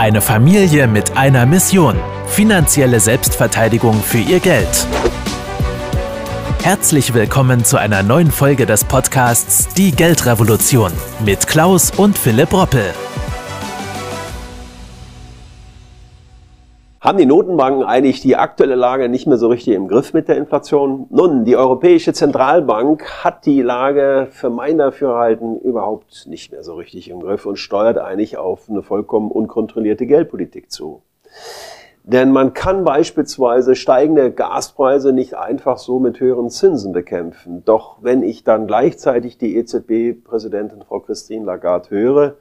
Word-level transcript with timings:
Eine 0.00 0.22
Familie 0.22 0.86
mit 0.86 1.18
einer 1.18 1.44
Mission. 1.44 1.94
Finanzielle 2.26 3.00
Selbstverteidigung 3.00 4.02
für 4.02 4.16
ihr 4.16 4.40
Geld. 4.40 4.86
Herzlich 6.62 7.12
willkommen 7.12 7.66
zu 7.66 7.76
einer 7.76 8.02
neuen 8.02 8.30
Folge 8.30 8.64
des 8.64 8.82
Podcasts 8.82 9.68
Die 9.74 9.92
Geldrevolution 9.92 10.90
mit 11.22 11.46
Klaus 11.46 11.90
und 11.90 12.16
Philipp 12.16 12.54
Roppel. 12.54 12.94
Haben 17.00 17.16
die 17.16 17.24
Notenbanken 17.24 17.82
eigentlich 17.82 18.20
die 18.20 18.36
aktuelle 18.36 18.74
Lage 18.74 19.08
nicht 19.08 19.26
mehr 19.26 19.38
so 19.38 19.48
richtig 19.48 19.74
im 19.74 19.88
Griff 19.88 20.12
mit 20.12 20.28
der 20.28 20.36
Inflation? 20.36 21.06
Nun, 21.08 21.46
die 21.46 21.56
Europäische 21.56 22.12
Zentralbank 22.12 23.24
hat 23.24 23.46
die 23.46 23.62
Lage 23.62 24.28
für 24.30 24.50
mein 24.50 24.76
Dafürhalten 24.76 25.58
überhaupt 25.60 26.26
nicht 26.26 26.52
mehr 26.52 26.62
so 26.62 26.74
richtig 26.74 27.08
im 27.08 27.20
Griff 27.20 27.46
und 27.46 27.56
steuert 27.56 27.96
eigentlich 27.96 28.36
auf 28.36 28.68
eine 28.68 28.82
vollkommen 28.82 29.30
unkontrollierte 29.30 30.04
Geldpolitik 30.04 30.70
zu. 30.70 31.00
Denn 32.04 32.32
man 32.32 32.52
kann 32.52 32.84
beispielsweise 32.84 33.76
steigende 33.76 34.30
Gaspreise 34.30 35.14
nicht 35.14 35.32
einfach 35.32 35.78
so 35.78 36.00
mit 36.00 36.20
höheren 36.20 36.50
Zinsen 36.50 36.92
bekämpfen. 36.92 37.64
Doch 37.64 37.96
wenn 38.02 38.22
ich 38.22 38.44
dann 38.44 38.66
gleichzeitig 38.66 39.38
die 39.38 39.56
EZB-Präsidentin 39.56 40.82
Frau 40.82 41.00
Christine 41.00 41.46
Lagarde 41.46 41.88
höre, 41.88 42.34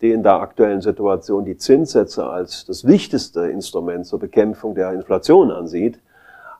die 0.00 0.10
in 0.10 0.22
der 0.22 0.40
aktuellen 0.40 0.80
Situation 0.80 1.44
die 1.44 1.56
Zinssätze 1.56 2.26
als 2.26 2.64
das 2.66 2.86
wichtigste 2.86 3.48
Instrument 3.48 4.06
zur 4.06 4.18
Bekämpfung 4.18 4.74
der 4.74 4.92
Inflation 4.92 5.50
ansieht, 5.50 6.00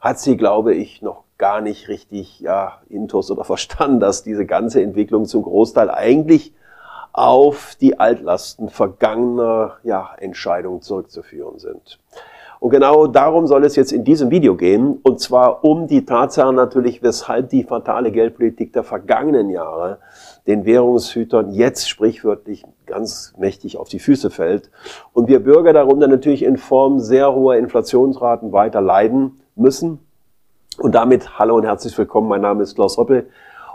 hat 0.00 0.18
sie, 0.18 0.36
glaube 0.36 0.74
ich, 0.74 1.02
noch 1.02 1.24
gar 1.38 1.60
nicht 1.60 1.88
richtig 1.88 2.40
ja, 2.40 2.80
intus 2.88 3.30
oder 3.30 3.44
verstanden, 3.44 4.00
dass 4.00 4.22
diese 4.22 4.46
ganze 4.46 4.82
Entwicklung 4.82 5.26
zum 5.26 5.42
Großteil 5.42 5.90
eigentlich 5.90 6.52
auf 7.12 7.76
die 7.80 8.00
Altlasten 8.00 8.68
vergangener 8.68 9.76
ja, 9.84 10.10
Entscheidungen 10.18 10.82
zurückzuführen 10.82 11.58
sind. 11.58 12.00
Und 12.64 12.70
genau 12.70 13.06
darum 13.06 13.46
soll 13.46 13.62
es 13.66 13.76
jetzt 13.76 13.92
in 13.92 14.04
diesem 14.04 14.30
Video 14.30 14.56
gehen, 14.56 14.98
und 15.02 15.20
zwar 15.20 15.64
um 15.66 15.86
die 15.86 16.06
Tatsache 16.06 16.50
natürlich, 16.50 17.02
weshalb 17.02 17.50
die 17.50 17.62
fatale 17.62 18.10
Geldpolitik 18.10 18.72
der 18.72 18.84
vergangenen 18.84 19.50
Jahre 19.50 19.98
den 20.46 20.64
Währungshütern 20.64 21.50
jetzt 21.50 21.90
sprichwörtlich 21.90 22.64
ganz 22.86 23.34
mächtig 23.36 23.76
auf 23.76 23.90
die 23.90 23.98
Füße 23.98 24.30
fällt 24.30 24.70
und 25.12 25.28
wir 25.28 25.40
Bürger 25.40 25.74
darunter 25.74 26.08
natürlich 26.08 26.42
in 26.42 26.56
Form 26.56 27.00
sehr 27.00 27.34
hoher 27.34 27.56
Inflationsraten 27.56 28.52
weiter 28.52 28.80
leiden 28.80 29.42
müssen. 29.56 29.98
Und 30.78 30.94
damit 30.94 31.38
hallo 31.38 31.56
und 31.56 31.64
herzlich 31.64 31.98
willkommen, 31.98 32.28
mein 32.28 32.40
Name 32.40 32.62
ist 32.62 32.76
Klaus 32.76 32.96
Hoppel. 32.96 33.28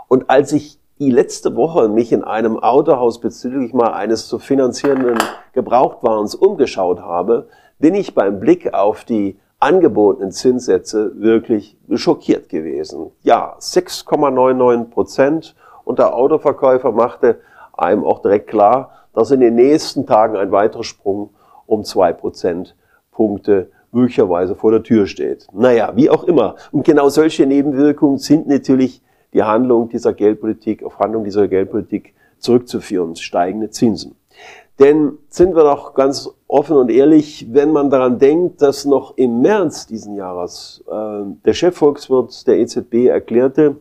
Und 0.08 0.28
als 0.30 0.50
ich 0.50 0.80
die 0.98 1.12
letzte 1.12 1.54
Woche 1.54 1.88
mich 1.88 2.10
in 2.10 2.24
einem 2.24 2.58
Autohaus 2.58 3.20
bezüglich 3.20 3.72
mal 3.72 3.92
eines 3.92 4.26
zu 4.26 4.40
finanzierenden 4.40 5.18
Gebrauchtwarens 5.52 6.34
umgeschaut 6.34 7.00
habe, 7.00 7.46
bin 7.80 7.94
ich 7.94 8.14
beim 8.14 8.38
Blick 8.38 8.72
auf 8.72 9.04
die 9.04 9.38
angebotenen 9.58 10.30
Zinssätze 10.30 11.12
wirklich 11.16 11.76
schockiert 11.94 12.48
gewesen. 12.48 13.10
Ja, 13.22 13.56
6,99 13.58 14.84
Prozent 14.84 15.54
und 15.84 15.98
der 15.98 16.14
Autoverkäufer 16.14 16.92
machte 16.92 17.40
einem 17.72 18.04
auch 18.04 18.20
direkt 18.22 18.48
klar, 18.48 18.92
dass 19.12 19.30
in 19.30 19.40
den 19.40 19.56
nächsten 19.56 20.06
Tagen 20.06 20.36
ein 20.36 20.52
weiterer 20.52 20.84
Sprung 20.84 21.30
um 21.66 21.84
zwei 21.84 22.12
Prozentpunkte 22.12 23.70
möglicherweise 23.92 24.54
vor 24.54 24.70
der 24.70 24.82
Tür 24.82 25.06
steht. 25.06 25.46
Naja, 25.52 25.92
wie 25.96 26.10
auch 26.10 26.24
immer. 26.24 26.56
Und 26.70 26.84
genau 26.84 27.08
solche 27.08 27.46
Nebenwirkungen 27.46 28.18
sind 28.18 28.46
natürlich 28.46 29.02
die 29.32 29.42
Handlung 29.42 29.88
dieser 29.88 30.12
Geldpolitik, 30.12 30.82
auf 30.82 30.98
Handlung 30.98 31.24
dieser 31.24 31.48
Geldpolitik 31.48 32.14
zurückzuführen, 32.38 33.16
steigende 33.16 33.70
Zinsen. 33.70 34.14
Denn 34.80 35.18
sind 35.28 35.54
wir 35.54 35.62
doch 35.62 35.92
ganz 35.92 36.30
offen 36.48 36.76
und 36.78 36.90
ehrlich, 36.90 37.46
wenn 37.52 37.70
man 37.70 37.90
daran 37.90 38.18
denkt, 38.18 38.62
dass 38.62 38.86
noch 38.86 39.14
im 39.18 39.42
März 39.42 39.86
diesen 39.86 40.16
Jahres 40.16 40.82
äh, 40.90 41.24
der 41.44 41.52
Chefvolkswirt 41.52 42.46
der 42.46 42.58
EZB 42.60 43.08
erklärte, 43.08 43.76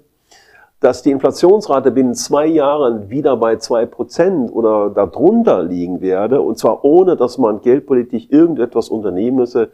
dass 0.81 1.01
die 1.01 1.12
Inflationsrate 1.12 1.91
binnen 1.91 2.16
zwei 2.16 2.47
Jahren 2.47 3.09
wieder 3.09 3.38
bei 3.38 3.56
zwei 3.56 3.85
Prozent 3.85 4.53
oder 4.53 4.90
darunter 4.90 5.63
liegen 5.63 6.01
werde, 6.01 6.41
und 6.41 6.57
zwar 6.57 6.84
ohne, 6.84 7.16
dass 7.16 7.38
man 7.38 7.62
geldpolitisch 7.62 8.28
irgendetwas 8.29 8.90
unternehmen 8.90 9.38
müsse, 9.38 9.72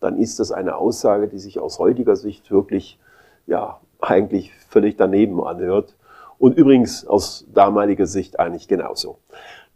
dann 0.00 0.18
ist 0.18 0.40
das 0.40 0.52
eine 0.52 0.76
Aussage, 0.76 1.28
die 1.28 1.38
sich 1.38 1.58
aus 1.58 1.78
heutiger 1.78 2.16
Sicht 2.16 2.50
wirklich, 2.50 2.98
ja, 3.46 3.80
eigentlich 4.00 4.52
völlig 4.68 4.96
daneben 4.96 5.42
anhört. 5.42 5.96
Und 6.38 6.58
übrigens 6.58 7.06
aus 7.06 7.46
damaliger 7.54 8.04
Sicht 8.04 8.38
eigentlich 8.38 8.68
genauso. 8.68 9.16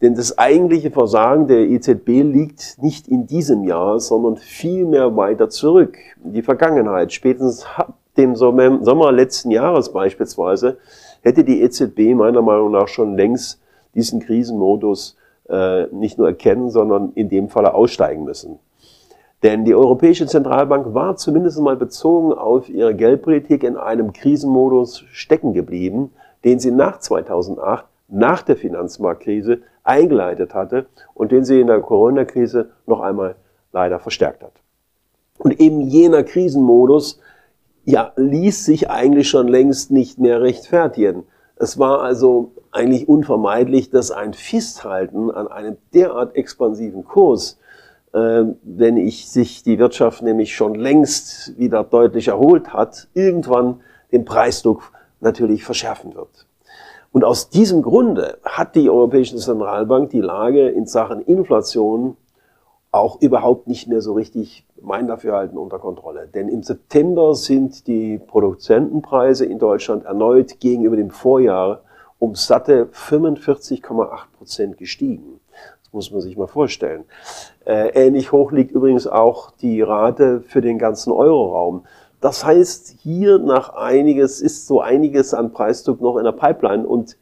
Denn 0.03 0.15
das 0.15 0.39
eigentliche 0.39 0.91
Versagen 0.91 1.47
der 1.47 1.69
EZB 1.69 2.23
liegt 2.23 2.77
nicht 2.81 3.07
in 3.07 3.27
diesem 3.27 3.65
Jahr, 3.65 4.01
sondern 4.01 4.37
vielmehr 4.37 5.15
weiter 5.17 5.51
zurück. 5.51 5.99
Die 6.25 6.43
Vergangenheit, 6.43 7.13
spätestens 7.13 7.67
dem 8.17 8.35
Sommer 8.35 9.13
letzten 9.13 9.51
Jahres 9.51 9.93
beispielsweise, 9.93 10.79
hätte 11.23 11.45
die 11.45 11.61
EZB 11.61 12.15
meiner 12.15 12.43
Meinung 12.43 12.71
nach 12.71 12.89
schon 12.89 13.15
längst 13.15 13.61
diesen 13.95 14.21
Krisenmodus 14.21 15.17
äh, 15.49 15.87
nicht 15.89 16.17
nur 16.17 16.29
erkennen, 16.29 16.71
sondern 16.71 17.13
in 17.15 17.29
dem 17.29 17.49
Falle 17.49 17.75
aussteigen 17.75 18.25
müssen. 18.25 18.59
Denn 19.43 19.65
die 19.65 19.75
Europäische 19.75 20.27
Zentralbank 20.27 20.95
war 20.95 21.17
zumindest 21.17 21.61
mal 21.61 21.77
bezogen 21.77 22.33
auf 22.33 22.69
ihre 22.69 22.95
Geldpolitik 22.95 23.65
in 23.65 23.77
einem 23.77 24.13
Krisenmodus 24.13 25.05
stecken 25.13 25.55
geblieben, 25.55 26.13
den 26.45 26.59
sie 26.59 26.71
nach 26.71 27.01
2008, 27.01 27.85
nach 28.11 28.43
der 28.43 28.57
Finanzmarktkrise, 28.57 29.63
eingeleitet 29.83 30.55
hatte 30.55 30.87
und 31.15 31.33
den 31.33 31.45
sie 31.45 31.61
in 31.61 31.67
der 31.67 31.81
Corona-Krise 31.81 32.71
noch 32.87 33.01
einmal 33.01 33.37
leider 33.73 33.99
verstärkt 33.99 34.43
hat. 34.43 34.53
Und 35.39 35.59
eben 35.61 35.81
jener 35.81 36.23
Krisenmodus 36.23 37.21
ja, 37.85 38.13
ließ 38.17 38.65
sich 38.65 38.91
eigentlich 38.91 39.29
schon 39.29 39.49
längst 39.49 39.91
nicht 39.91 40.19
mehr 40.19 40.43
rechtfertigen. 40.43 41.25
Es 41.57 41.79
war 41.79 42.03
also 42.03 42.53
eigentlich 42.73 43.09
unvermeidlich, 43.09 43.91
dass 43.91 44.11
ein 44.11 44.35
Festhalten 44.35 45.31
an 45.31 45.49
einem 45.49 45.77
derart 45.95 46.37
expansiven 46.37 47.05
Kurs, 47.05 47.59
äh, 48.13 48.45
wenn 48.63 48.97
ich 48.97 49.31
sich 49.31 49.63
die 49.63 49.79
Wirtschaft 49.79 50.23
nämlich 50.23 50.55
schon 50.55 50.75
längst 50.75 51.59
wieder 51.59 51.85
deutlich 51.85 52.29
erholt 52.29 52.73
hat, 52.73 53.09
irgendwann 53.15 53.81
den 54.13 54.25
Preisdruck 54.25 54.93
natürlich 55.21 55.65
verschärfen 55.65 56.15
wird. 56.15 56.47
Und 57.13 57.25
aus 57.25 57.51
diesem 57.51 57.83
Grunde 57.83 58.39
hat 58.45 58.77
die 58.77 58.89
Europäische 58.89 59.37
Zentralbank 59.37 60.11
die 60.11 60.21
Lage 60.21 60.69
in 60.69 60.87
Sachen 60.87 61.21
Inflation 61.23 62.17
auch 62.93 63.21
überhaupt 63.21 63.67
nicht 63.69 63.89
mehr 63.89 64.01
so 64.01 64.15
richtig 64.15 64.67
mein 64.81 65.07
Dafürhalten 65.07 65.59
unter 65.59 65.79
Kontrolle. 65.79 66.29
Denn 66.29 66.49
im 66.49 66.63
September 66.63 67.35
sind 67.35 67.87
die 67.87 68.19
Produzentenpreise 68.19 69.45
in 69.45 69.59
Deutschland 69.59 70.05
erneut 70.05 70.61
gegenüber 70.61 70.97
dem 70.97 71.11
Vorjahr 71.11 71.83
um 72.19 72.35
satte 72.35 72.89
45,8 72.93 74.19
Prozent 74.37 74.77
gestiegen. 74.77 75.41
Das 75.83 75.93
muss 75.93 76.11
man 76.13 76.21
sich 76.21 76.37
mal 76.37 76.47
vorstellen. 76.47 77.05
Äh, 77.65 77.89
ähnlich 78.07 78.31
hoch 78.31 78.53
liegt 78.53 78.73
übrigens 78.73 79.07
auch 79.07 79.51
die 79.53 79.83
Rate 79.83 80.41
für 80.43 80.61
den 80.61 80.79
ganzen 80.79 81.13
Euroraum. 81.13 81.85
Das 82.21 82.45
heißt, 82.45 82.97
hier 83.03 83.39
nach 83.39 83.71
einiges 83.71 84.41
ist 84.41 84.67
so 84.67 84.81
einiges 84.81 85.33
an 85.33 85.53
Preisdruck 85.53 86.01
noch 86.01 86.17
in 86.17 86.25
der 86.25 86.33
Pipeline 86.33 86.87
und 86.87 87.17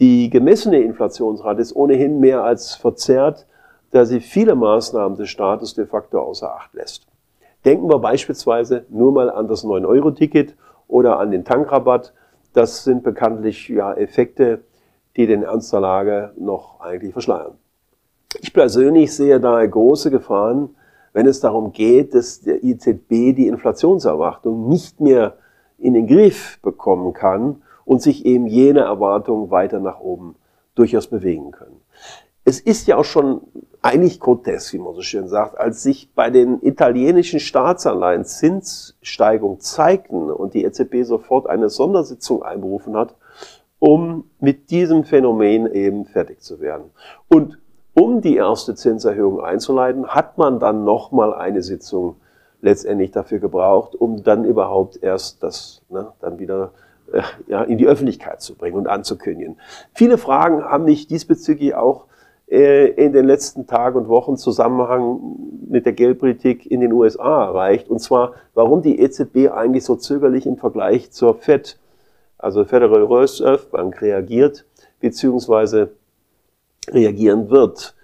die 0.00 0.30
gemessene 0.30 0.80
Inflationsrate 0.80 1.60
ist 1.60 1.76
ohnehin 1.76 2.18
mehr 2.18 2.42
als 2.42 2.74
verzerrt 2.74 3.46
da 3.92 4.06
sie 4.06 4.20
viele 4.20 4.54
Maßnahmen 4.54 5.16
des 5.16 5.28
Staates 5.28 5.74
de 5.74 5.86
facto 5.86 6.18
außer 6.18 6.52
Acht 6.52 6.74
lässt. 6.74 7.06
Denken 7.64 7.88
wir 7.88 8.00
beispielsweise 8.00 8.84
nur 8.88 9.12
mal 9.12 9.30
an 9.30 9.46
das 9.46 9.64
9-Euro-Ticket 9.64 10.56
oder 10.88 11.20
an 11.20 11.30
den 11.30 11.44
Tankrabatt. 11.44 12.12
Das 12.54 12.84
sind 12.84 13.04
bekanntlich 13.04 13.68
ja 13.68 13.92
Effekte, 13.92 14.64
die 15.16 15.26
den 15.26 15.42
Ernst 15.42 15.72
der 15.72 15.80
Lage 15.80 16.32
noch 16.36 16.80
eigentlich 16.80 17.12
verschleiern. 17.12 17.52
Ich 18.40 18.52
persönlich 18.52 19.14
sehe 19.14 19.38
daher 19.38 19.68
große 19.68 20.10
Gefahren, 20.10 20.74
wenn 21.12 21.26
es 21.26 21.40
darum 21.40 21.72
geht, 21.72 22.14
dass 22.14 22.40
der 22.40 22.64
EZB 22.64 23.34
die 23.34 23.48
Inflationserwartung 23.48 24.68
nicht 24.68 25.00
mehr 25.00 25.36
in 25.78 25.94
den 25.94 26.06
Griff 26.06 26.58
bekommen 26.62 27.12
kann 27.12 27.62
und 27.84 28.02
sich 28.02 28.24
eben 28.24 28.46
jene 28.46 28.80
Erwartungen 28.80 29.50
weiter 29.50 29.80
nach 29.80 30.00
oben 30.00 30.36
durchaus 30.74 31.08
bewegen 31.08 31.50
können. 31.50 31.80
Es 32.44 32.60
ist 32.60 32.88
ja 32.88 32.96
auch 32.96 33.04
schon 33.04 33.42
eigentlich 33.82 34.20
grotesk, 34.20 34.72
wie 34.72 34.78
man 34.78 34.94
so 34.94 35.02
schön 35.02 35.28
sagt, 35.28 35.58
als 35.58 35.82
sich 35.82 36.12
bei 36.14 36.30
den 36.30 36.60
italienischen 36.62 37.40
Staatsanleihen 37.40 38.24
Zinssteigerungen 38.24 39.60
zeigten 39.60 40.30
und 40.30 40.54
die 40.54 40.64
EZB 40.64 41.02
sofort 41.02 41.48
eine 41.48 41.68
Sondersitzung 41.68 42.42
einberufen 42.42 42.96
hat, 42.96 43.16
um 43.78 44.30
mit 44.38 44.70
diesem 44.70 45.04
Phänomen 45.04 45.72
eben 45.72 46.04
fertig 46.04 46.40
zu 46.40 46.60
werden. 46.60 46.90
Und 47.28 47.58
um 47.94 48.20
die 48.20 48.36
erste 48.36 48.74
Zinserhöhung 48.74 49.40
einzuleiten, 49.40 50.08
hat 50.08 50.38
man 50.38 50.58
dann 50.58 50.84
nochmal 50.84 51.34
eine 51.34 51.62
Sitzung 51.62 52.16
letztendlich 52.60 53.10
dafür 53.10 53.38
gebraucht, 53.38 53.94
um 53.94 54.22
dann 54.22 54.44
überhaupt 54.44 55.02
erst 55.02 55.42
das 55.42 55.82
ne, 55.90 56.12
dann 56.20 56.38
wieder 56.38 56.72
äh, 57.12 57.22
ja, 57.48 57.62
in 57.62 57.76
die 57.76 57.86
Öffentlichkeit 57.86 58.40
zu 58.40 58.54
bringen 58.54 58.76
und 58.76 58.86
anzukündigen. 58.86 59.58
Viele 59.92 60.16
Fragen 60.16 60.64
haben 60.64 60.84
mich 60.84 61.06
diesbezüglich 61.08 61.74
auch 61.74 62.06
äh, 62.48 62.88
in 62.88 63.12
den 63.12 63.26
letzten 63.26 63.66
Tagen 63.66 63.98
und 63.98 64.08
Wochen 64.08 64.36
Zusammenhang 64.36 65.20
mit 65.68 65.86
der 65.86 65.92
Geldpolitik 65.92 66.70
in 66.70 66.80
den 66.80 66.92
USA 66.92 67.46
erreicht. 67.46 67.88
Und 67.88 67.98
zwar, 67.98 68.34
warum 68.54 68.82
die 68.82 69.00
EZB 69.00 69.50
eigentlich 69.52 69.84
so 69.84 69.96
zögerlich 69.96 70.46
im 70.46 70.56
Vergleich 70.56 71.10
zur 71.10 71.34
Fed, 71.34 71.78
also 72.38 72.64
Federal 72.64 73.04
Reserve 73.04 73.66
Bank, 73.70 74.00
reagiert, 74.02 74.64
beziehungsweise 75.00 75.90
reagieren 76.90 77.50
wird. 77.50 77.94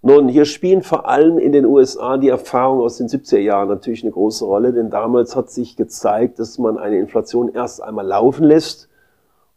Nun, 0.00 0.28
hier 0.28 0.44
spielen 0.44 0.82
vor 0.82 1.08
allem 1.08 1.38
in 1.38 1.50
den 1.50 1.64
USA 1.64 2.18
die 2.18 2.28
Erfahrungen 2.28 2.82
aus 2.82 2.98
den 2.98 3.08
70er 3.08 3.38
Jahren 3.38 3.68
natürlich 3.68 4.04
eine 4.04 4.12
große 4.12 4.44
Rolle, 4.44 4.72
denn 4.72 4.90
damals 4.90 5.34
hat 5.34 5.50
sich 5.50 5.76
gezeigt, 5.76 6.38
dass 6.38 6.58
man 6.58 6.78
eine 6.78 6.98
Inflation 6.98 7.52
erst 7.52 7.82
einmal 7.82 8.06
laufen 8.06 8.44
lässt, 8.44 8.88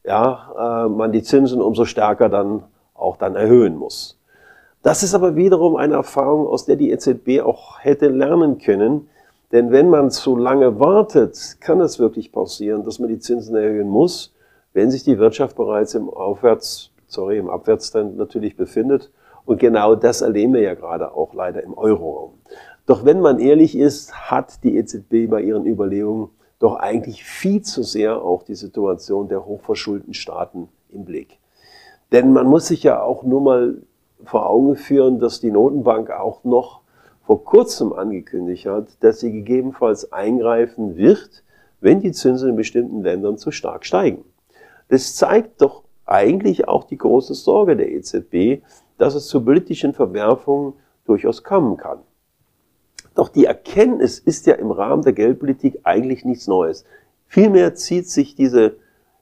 ja, 0.04 0.86
äh, 0.86 0.90
man 0.90 1.12
die 1.12 1.22
Zinsen 1.22 1.62
umso 1.62 1.86
stärker 1.86 2.28
dann 2.28 2.64
auch 2.96 3.18
dann 3.18 3.36
erhöhen 3.36 3.76
muss. 3.76 4.18
Das 4.82 5.04
ist 5.04 5.14
aber 5.14 5.36
wiederum 5.36 5.76
eine 5.76 5.94
Erfahrung, 5.94 6.48
aus 6.48 6.66
der 6.66 6.76
die 6.76 6.90
EZB 6.90 7.42
auch 7.42 7.80
hätte 7.80 8.08
lernen 8.08 8.58
können, 8.58 9.08
denn 9.52 9.72
wenn 9.72 9.90
man 9.90 10.10
zu 10.10 10.36
lange 10.36 10.80
wartet, 10.80 11.58
kann 11.60 11.82
es 11.82 12.00
wirklich 12.00 12.32
passieren, 12.32 12.84
dass 12.84 13.00
man 13.00 13.10
die 13.10 13.20
Zinsen 13.20 13.56
erhöhen 13.56 13.90
muss, 13.90 14.34
wenn 14.74 14.90
sich 14.90 15.04
die 15.04 15.20
Wirtschaft 15.20 15.56
bereits 15.56 15.94
im 15.94 16.10
Aufwärts, 16.10 16.91
sorry, 17.12 17.38
im 17.38 17.50
Abwärtstrend 17.50 18.18
natürlich 18.18 18.56
befindet 18.56 19.12
und 19.46 19.60
genau 19.60 19.96
das 19.96 20.22
erleben 20.22 20.54
wir 20.54 20.62
ja 20.62 20.76
gerade 20.76 21.14
auch 21.14 21.34
leider 21.34 21.64
im 21.64 21.78
Euroraum. 21.78 22.34
Doch 22.86 23.06
wenn 23.06 23.22
man 23.22 23.40
ehrlich 23.40 23.78
ist, 23.78 24.14
hat 24.32 24.64
die 24.64 24.78
EZB 24.78 25.30
bei 25.30 25.42
ihren 25.42 25.66
Überlegungen 25.66 26.30
doch 26.60 26.76
eigentlich 26.76 27.24
viel 27.24 27.62
zu 27.62 27.84
sehr 27.84 28.22
auch 28.22 28.44
die 28.44 28.56
Situation 28.56 29.28
der 29.28 29.46
hochverschuldeten 29.46 30.14
Staaten 30.14 30.70
im 30.90 31.06
Blick. 31.06 31.40
Denn 32.12 32.34
man 32.34 32.48
muss 32.48 32.68
sich 32.68 32.84
ja 32.84 33.02
auch 33.02 33.24
nur 33.24 33.42
mal 33.42 33.82
vor 34.24 34.50
Augen 34.50 34.76
führen, 34.76 35.20
dass 35.20 35.40
die 35.40 35.52
Notenbank 35.52 36.12
auch 36.12 36.44
noch 36.44 36.82
vor 37.26 37.44
kurzem 37.44 37.94
angekündigt 37.94 38.66
hat, 38.66 38.88
dass 39.00 39.20
sie 39.20 39.32
gegebenenfalls 39.32 40.12
eingreifen 40.12 40.98
wird, 40.98 41.44
wenn 41.80 42.02
die 42.02 42.12
Zinsen 42.12 42.50
in 42.50 42.56
bestimmten 42.56 43.02
Ländern 43.02 43.38
zu 43.38 43.52
stark 43.52 43.86
steigen. 43.86 44.24
Das 44.90 45.16
zeigt 45.16 45.62
doch 45.62 45.84
eigentlich 46.12 46.68
auch 46.68 46.84
die 46.84 46.98
große 46.98 47.34
Sorge 47.34 47.76
der 47.76 47.92
EZB, 47.92 48.64
dass 48.98 49.16
es 49.16 49.28
zu 49.28 49.44
politischen 49.44 49.94
Verwerfungen 49.94 50.74
durchaus 51.06 51.44
kommen 51.44 51.78
kann. 51.78 52.00
Doch 53.16 53.30
die 53.30 53.46
Erkenntnis 53.46 54.20
ist 54.20 54.46
ja 54.46 54.56
im 54.56 54.72
Rahmen 54.72 55.04
der 55.04 55.14
Geldpolitik 55.14 55.80
eigentlich 55.84 56.24
nichts 56.24 56.48
Neues. 56.48 56.86
Vielmehr 57.28 57.76
zieht 57.76 58.10
sich 58.10 58.36
diese 58.36 58.76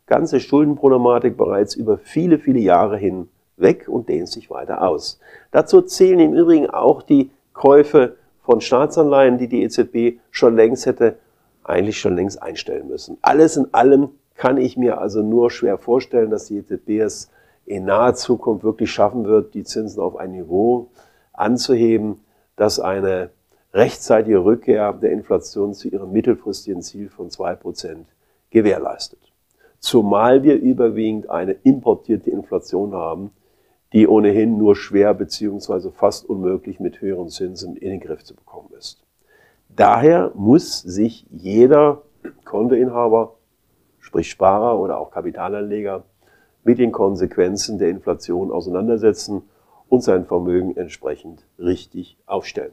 ganze 0.06 0.40
Schuldenproblematik 0.40 1.38
bereits 1.38 1.76
über 1.76 1.98
viele, 1.98 2.40
viele 2.40 2.60
Jahre 2.60 2.98
hin 2.98 3.30
weg 3.58 3.88
und 3.88 4.10
dehnt 4.10 4.28
sich 4.28 4.50
weiter 4.50 4.82
aus. 4.82 5.20
Dazu 5.52 5.82
zählen 5.82 6.20
im 6.20 6.34
Übrigen 6.34 6.70
auch 6.70 7.04
die 7.04 7.32
Käufe 7.54 8.18
von 8.42 8.62
Staatsanleihen, 8.62 9.38
die 9.38 9.48
die 9.48 9.64
EZB 9.64 10.20
schon 10.32 10.56
längst 10.56 10.86
hätte, 10.86 11.18
eigentlich 11.64 12.00
schon 12.00 12.16
längst 12.16 12.42
einstellen 12.42 12.88
müssen. 12.88 13.18
Alles 13.22 13.58
in 13.58 13.74
allem 13.74 14.10
kann 14.40 14.56
ich 14.56 14.78
mir 14.78 15.00
also 15.00 15.22
nur 15.22 15.52
schwer 15.52 15.78
vorstellen, 15.78 16.30
dass 16.30 16.46
die 16.46 16.60
EZB 16.60 17.02
es 17.02 17.30
in 17.66 17.84
naher 17.84 18.16
Zukunft 18.16 18.64
wirklich 18.64 18.90
schaffen 18.90 19.26
wird, 19.26 19.54
die 19.54 19.66
Zinsen 19.66 20.02
auf 20.02 20.16
ein 20.16 20.32
Niveau 20.32 20.88
anzuheben, 21.34 22.22
das 22.56 22.80
eine 22.80 23.32
rechtzeitige 23.74 24.42
Rückkehr 24.46 24.94
der 24.94 25.12
Inflation 25.12 25.74
zu 25.74 25.90
ihrem 25.90 26.14
mittelfristigen 26.14 26.82
Ziel 26.82 27.10
von 27.10 27.30
zwei 27.30 27.54
Prozent 27.54 28.08
gewährleistet. 28.50 29.20
Zumal 29.80 30.42
wir 30.44 30.56
überwiegend 30.56 31.30
eine 31.30 31.52
importierte 31.52 32.30
Inflation 32.30 32.94
haben, 32.94 33.32
die 33.92 34.08
ohnehin 34.08 34.58
nur 34.58 34.78
schwer 34.78 35.14
beziehungsweise 35.14 35.92
fast 35.92 36.30
unmöglich 36.30 36.80
mit 36.80 37.02
höheren 37.02 37.28
Zinsen 37.28 37.76
in 37.76 37.90
den 37.90 38.00
Griff 38.00 38.24
zu 38.24 38.36
bekommen 38.36 38.70
ist. 38.78 39.04
Daher 39.68 40.32
muss 40.34 40.80
sich 40.80 41.26
jeder 41.30 42.04
Kontoinhaber, 42.46 43.34
sprich 44.10 44.32
Sparer 44.32 44.80
oder 44.80 44.98
auch 44.98 45.12
Kapitalanleger, 45.12 46.04
mit 46.64 46.80
den 46.80 46.92
Konsequenzen 46.92 47.78
der 47.78 47.90
Inflation 47.90 48.52
auseinandersetzen 48.52 49.44
und 49.88 50.02
sein 50.02 50.26
Vermögen 50.26 50.76
entsprechend 50.76 51.46
richtig 51.60 52.18
aufstellen. 52.26 52.72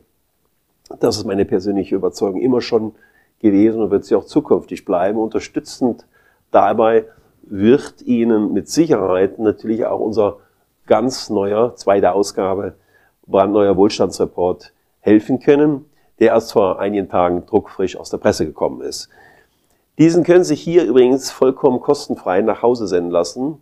Das 0.98 1.18
ist 1.18 1.26
meine 1.26 1.44
persönliche 1.44 1.94
Überzeugung 1.94 2.40
immer 2.40 2.62
schon 2.62 2.92
gewesen 3.40 3.82
und 3.82 3.90
wird 3.90 4.06
sie 4.06 4.14
auch 4.14 4.24
zukünftig 4.24 4.86
bleiben. 4.86 5.18
Unterstützend 5.18 6.06
dabei 6.52 7.04
wird 7.42 8.00
Ihnen 8.00 8.54
mit 8.54 8.70
Sicherheit 8.70 9.38
natürlich 9.38 9.84
auch 9.84 10.00
unser 10.00 10.38
ganz 10.86 11.28
neuer, 11.28 11.76
zweite 11.76 12.12
Ausgabe, 12.12 12.76
brandneuer 13.26 13.76
Wohlstandsreport 13.76 14.72
helfen 15.00 15.38
können, 15.40 15.84
der 16.18 16.28
erst 16.28 16.54
vor 16.54 16.80
einigen 16.80 17.10
Tagen 17.10 17.44
druckfrisch 17.44 17.96
aus 17.96 18.08
der 18.08 18.18
Presse 18.18 18.46
gekommen 18.46 18.80
ist. 18.80 19.10
Diesen 19.98 20.24
können 20.24 20.44
Sie 20.44 20.54
hier 20.54 20.84
übrigens 20.84 21.30
vollkommen 21.30 21.80
kostenfrei 21.80 22.42
nach 22.42 22.60
Hause 22.62 22.86
senden 22.86 23.10
lassen. 23.10 23.58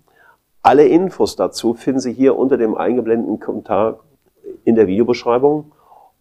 Alle 0.62 0.86
Infos 0.86 1.36
dazu 1.36 1.75
finden 1.75 2.00
Sie 2.00 2.12
hier 2.12 2.36
unter 2.36 2.56
dem 2.56 2.75
eingeblendeten 2.75 3.38
Kommentar 3.38 4.00
in 4.64 4.75
der 4.75 4.88
Videobeschreibung. 4.88 5.72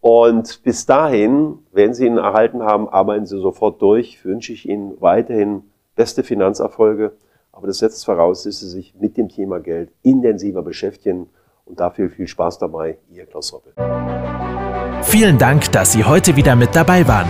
Und 0.01 0.61
bis 0.63 0.85
dahin, 0.85 1.59
wenn 1.71 1.93
Sie 1.93 2.05
ihn 2.05 2.17
erhalten 2.17 2.61
haben, 2.61 2.89
arbeiten 2.89 3.25
Sie 3.25 3.39
sofort 3.39 3.81
durch. 3.81 4.23
Wünsche 4.23 4.53
ich 4.53 4.69
Ihnen 4.69 5.01
weiterhin 5.01 5.63
beste 5.95 6.23
Finanzerfolge. 6.23 7.13
Aber 7.51 7.67
das 7.67 7.79
setzt 7.79 8.05
voraus, 8.05 8.43
dass 8.43 8.59
Sie 8.59 8.69
sich 8.69 8.93
mit 8.99 9.17
dem 9.17 9.29
Thema 9.29 9.59
Geld 9.59 9.89
intensiver 10.03 10.61
beschäftigen. 10.61 11.27
Und 11.65 11.79
dafür 11.79 12.09
viel 12.09 12.27
Spaß 12.27 12.59
dabei, 12.59 12.97
Ihr 13.09 13.25
Klaus 13.25 13.51
Roppel. 13.53 13.73
Vielen 15.03 15.37
Dank, 15.39 15.71
dass 15.71 15.93
Sie 15.93 16.03
heute 16.03 16.35
wieder 16.35 16.55
mit 16.55 16.75
dabei 16.75 17.07
waren. 17.07 17.29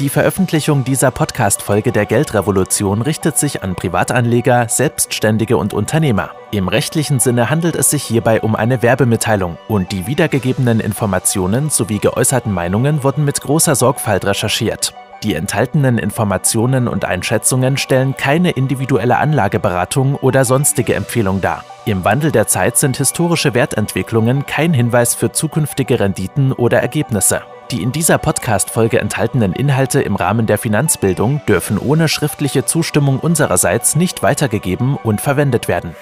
Die 0.00 0.08
Veröffentlichung 0.08 0.82
dieser 0.82 1.10
Podcast-Folge 1.10 1.92
der 1.92 2.06
Geldrevolution 2.06 3.02
richtet 3.02 3.36
sich 3.36 3.62
an 3.62 3.74
Privatanleger, 3.74 4.66
Selbstständige 4.66 5.58
und 5.58 5.74
Unternehmer. 5.74 6.30
Im 6.52 6.68
rechtlichen 6.68 7.20
Sinne 7.20 7.50
handelt 7.50 7.76
es 7.76 7.90
sich 7.90 8.02
hierbei 8.04 8.40
um 8.40 8.56
eine 8.56 8.80
Werbemitteilung 8.80 9.58
und 9.68 9.92
die 9.92 10.06
wiedergegebenen 10.06 10.80
Informationen 10.80 11.68
sowie 11.68 11.98
geäußerten 11.98 12.50
Meinungen 12.50 13.04
wurden 13.04 13.26
mit 13.26 13.42
großer 13.42 13.74
Sorgfalt 13.74 14.24
recherchiert. 14.24 14.94
Die 15.22 15.34
enthaltenen 15.34 15.98
Informationen 15.98 16.88
und 16.88 17.04
Einschätzungen 17.04 17.76
stellen 17.76 18.16
keine 18.16 18.52
individuelle 18.52 19.18
Anlageberatung 19.18 20.14
oder 20.14 20.46
sonstige 20.46 20.94
Empfehlung 20.94 21.42
dar. 21.42 21.62
Im 21.86 22.04
Wandel 22.04 22.30
der 22.30 22.46
Zeit 22.46 22.76
sind 22.76 22.98
historische 22.98 23.54
Wertentwicklungen 23.54 24.44
kein 24.44 24.74
Hinweis 24.74 25.14
für 25.14 25.32
zukünftige 25.32 25.98
Renditen 25.98 26.52
oder 26.52 26.82
Ergebnisse. 26.82 27.40
Die 27.70 27.82
in 27.82 27.90
dieser 27.90 28.18
Podcast-Folge 28.18 29.00
enthaltenen 29.00 29.54
Inhalte 29.54 30.02
im 30.02 30.14
Rahmen 30.14 30.44
der 30.44 30.58
Finanzbildung 30.58 31.40
dürfen 31.48 31.78
ohne 31.78 32.08
schriftliche 32.08 32.66
Zustimmung 32.66 33.18
unsererseits 33.18 33.96
nicht 33.96 34.22
weitergegeben 34.22 34.96
und 34.96 35.22
verwendet 35.22 35.68
werden. 35.68 35.96